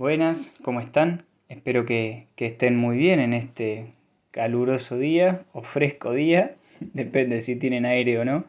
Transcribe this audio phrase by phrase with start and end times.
[0.00, 1.26] Buenas, ¿cómo están?
[1.50, 3.92] Espero que, estén muy bien en este
[4.30, 8.46] caluroso día o fresco día, depende si tienen aire o no.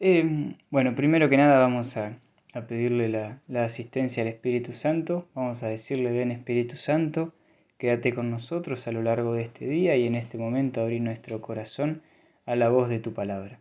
[0.00, 2.16] Eh, bueno, primero que nada vamos a,
[2.66, 7.34] pedirle la, asistencia al Espíritu Santo, vamos a decirle, ven Espíritu Santo,
[7.76, 11.42] quédate con nosotros a lo largo de este día y en este momento abrir nuestro
[11.42, 12.00] corazón
[12.46, 13.58] a la voz de tu palabra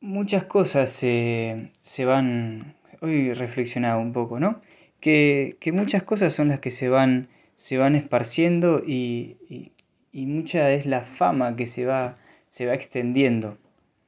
[0.00, 4.60] muchas cosas se, se van, hoy reflexionaba un poco, ¿no?
[5.00, 9.72] Que, que, muchas cosas son las que se van, se van esparciendo y, y,
[10.12, 12.16] y, mucha es la fama que se va,
[12.48, 13.56] se va extendiendo,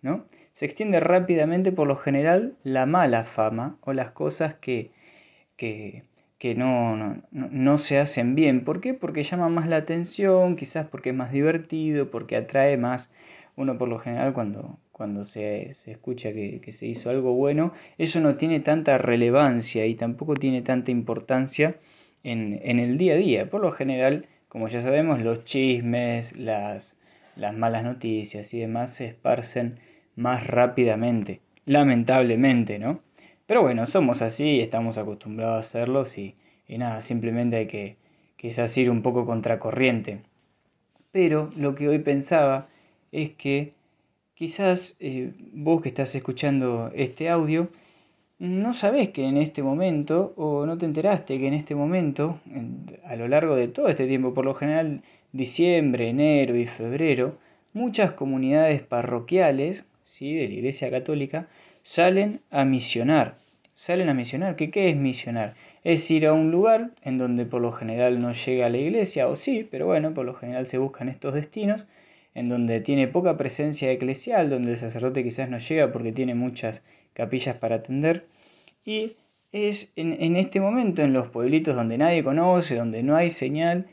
[0.02, 0.24] ¿no?
[0.52, 4.90] Se extiende rápidamente por lo general la mala fama o las cosas que,
[5.56, 6.04] que,
[6.38, 8.64] que no, no, no, se hacen bien.
[8.64, 8.94] ¿Por qué?
[8.94, 13.10] Porque llama más la atención, quizás porque es más divertido, porque atrae más.
[13.56, 17.72] Uno por lo general cuando, cuando se, se escucha que, que, se hizo algo bueno,
[17.98, 21.76] eso no tiene tanta relevancia y tampoco tiene tanta importancia
[22.24, 23.50] en, en el día a día.
[23.50, 26.96] Por lo general, como ya sabemos, los chismes, las,
[27.36, 29.80] las malas noticias y demás se esparcen
[30.16, 33.00] más rápidamente, lamentablemente, ¿no?
[33.46, 36.36] Pero bueno, somos así, estamos acostumbrados a hacerlos y,
[36.68, 37.96] y nada, simplemente hay que
[38.36, 40.20] quizás ir un poco contracorriente.
[41.10, 42.68] Pero lo que hoy pensaba
[43.12, 43.74] es que
[44.42, 47.68] Quizás eh, vos que estás escuchando este audio
[48.40, 52.40] no sabés que en este momento, o no te enteraste que en este momento,
[53.04, 57.38] a lo largo de todo este tiempo, por lo general diciembre, enero y febrero,
[57.72, 60.34] muchas comunidades parroquiales ¿sí?
[60.34, 61.46] de la Iglesia Católica
[61.82, 63.36] salen a misionar.
[63.74, 64.56] Salen a misionar.
[64.56, 65.54] ¿Qué, ¿Qué es misionar?
[65.84, 69.36] Es ir a un lugar en donde por lo general no llega la iglesia, o
[69.36, 71.86] sí, pero bueno, por lo general se buscan estos destinos
[72.34, 76.82] en donde tiene poca presencia eclesial, donde el sacerdote quizás no llega porque tiene muchas
[77.12, 78.26] capillas para atender.
[78.84, 79.16] Y
[79.52, 83.86] es en, este momento, en los pueblitos donde nadie conoce, donde no hay señal,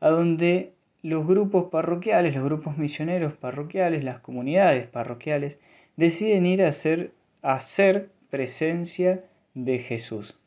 [0.00, 5.58] a donde los grupos parroquiales, los grupos misioneros parroquiales, las comunidades parroquiales,
[5.96, 7.12] deciden ir a hacer,
[7.42, 9.24] a hacer presencia
[9.54, 10.38] de Jesús.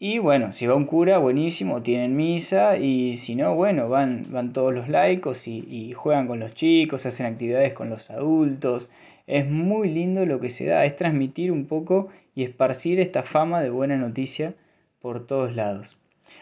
[0.00, 4.52] Y bueno, si va un cura, buenísimo, tienen misa y si no, bueno, van, van
[4.52, 8.88] todos los laicos y, juegan con los chicos, hacen actividades con los adultos.
[9.26, 13.60] Es muy lindo lo que se da, es transmitir un poco y esparcir esta fama
[13.60, 14.54] de buena noticia
[15.00, 15.96] por todos lados.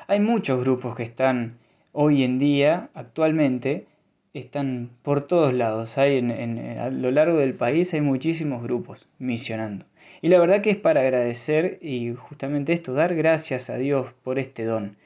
[0.06, 1.56] Hay muchos grupos que están
[1.92, 3.86] hoy en día, actualmente,
[4.34, 5.96] están por todos lados.
[5.96, 9.86] Hay en, a lo largo del país hay muchísimos grupos misionando.
[10.26, 14.40] Y la verdad que es para agradecer y justamente esto, dar gracias a Dios por
[14.40, 14.96] este don.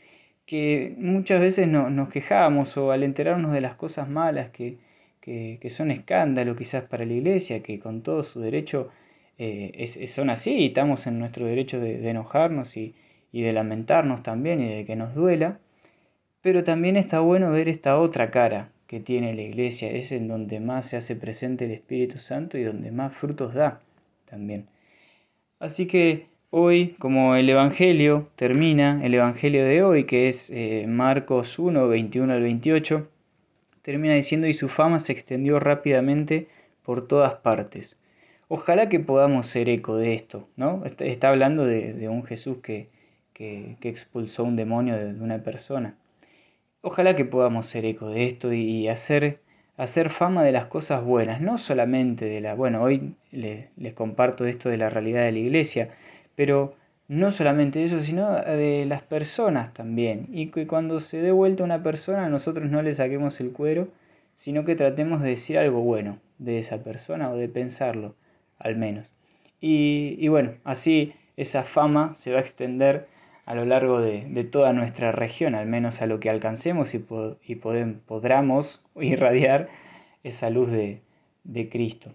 [0.46, 4.78] Que muchas veces no, nos quejamos o al enterarnos de las cosas malas que,
[5.20, 8.88] que, son escándalo quizás para la iglesia, que con todo su derecho
[9.36, 12.94] eh, son así y estamos en nuestro derecho de, enojarnos y
[13.30, 15.58] de lamentarnos también y de que nos duela.
[16.40, 20.60] Pero también está bueno ver esta otra cara que tiene la iglesia, es en donde
[20.60, 23.82] más se hace presente el Espíritu Santo y donde más frutos da
[24.24, 24.64] también.
[25.60, 31.58] Así que hoy, como el Evangelio termina, el Evangelio de hoy, que es eh, Marcos
[31.58, 33.06] 1, 21 al 28,
[33.82, 36.48] termina diciendo, y su fama se extendió rápidamente
[36.82, 37.98] por todas partes.
[38.48, 40.82] Ojalá que podamos ser eco de esto, ¿no?
[40.86, 42.88] Está, hablando de, un Jesús que,
[43.34, 45.94] que, expulsó un demonio de, una persona.
[46.80, 49.40] Ojalá que podamos ser eco de esto y hacer
[49.80, 54.68] hacer fama de las cosas buenas, no solamente de la, bueno, hoy les comparto esto
[54.68, 55.88] de la realidad de la iglesia,
[56.36, 56.74] pero
[57.08, 61.82] no solamente eso, sino de las personas también, y que cuando se dé vuelta una
[61.82, 63.88] persona nosotros no le saquemos el cuero,
[64.34, 68.14] sino que tratemos de decir algo bueno de esa persona o de pensarlo,
[68.58, 69.10] al menos.
[69.62, 73.06] Y, y bueno, así esa fama se va a extender
[73.50, 77.04] a lo largo de, toda nuestra región, al menos a lo que alcancemos y,
[77.44, 79.68] y podamos irradiar
[80.22, 82.12] esa luz de, Cristo.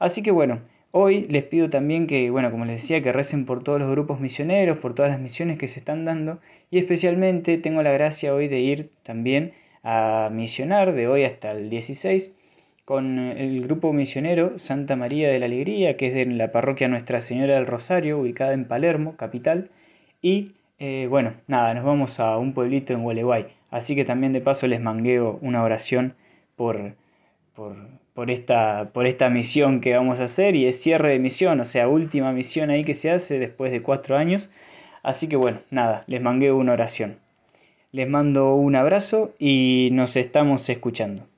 [0.00, 0.58] Así que bueno,
[0.90, 4.18] hoy les pido también que, bueno, como les decía, que recen por todos los grupos
[4.18, 8.48] misioneros, por todas las misiones que se están dando y especialmente tengo la gracia hoy
[8.48, 9.52] de ir también
[9.84, 12.32] a misionar de hoy hasta el 16
[12.84, 17.20] con el grupo misionero Santa María de la Alegría, que es de la parroquia Nuestra
[17.20, 19.70] Señora del Rosario, ubicada en Palermo, capital,
[20.22, 23.46] y eh, bueno, nada, nos vamos a un pueblito en Gualeguay.
[23.70, 26.14] Así que también de paso les mangueo una oración
[26.56, 26.94] por,
[27.54, 27.76] por,
[28.14, 31.64] por, esta, por esta misión que vamos a hacer y es cierre de misión, o
[31.64, 34.50] sea, última misión ahí que se hace después de cuatro años.
[35.02, 37.18] Así que bueno, nada, les mangueo una oración.
[37.92, 41.29] Les mando un abrazo y nos estamos escuchando.